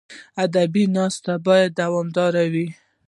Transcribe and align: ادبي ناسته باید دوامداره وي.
ادبي 0.43 0.83
ناسته 0.95 1.33
باید 1.47 1.69
دوامداره 1.81 2.43
وي. 2.53 2.67